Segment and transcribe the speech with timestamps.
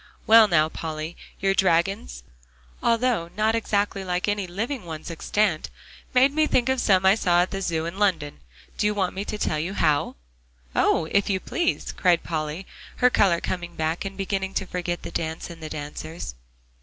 [0.25, 2.23] "Well, now, Polly, your dragons,
[2.81, 5.69] although not exactly like any living ones extant,
[6.15, 8.39] made me think of some I saw at the Zoo, in London.
[8.77, 10.15] Do you want me to tell you how?"
[10.75, 11.05] "Oh!
[11.11, 15.51] if you please," cried Polly, her color coming back, and beginning to forget the dance
[15.51, 16.33] and the dancers.